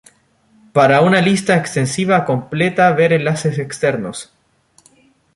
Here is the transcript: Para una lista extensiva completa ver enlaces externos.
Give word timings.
Para 0.73 1.01
una 1.01 1.21
lista 1.21 1.55
extensiva 1.55 2.25
completa 2.25 2.91
ver 2.91 3.13
enlaces 3.13 3.59
externos. 3.59 4.33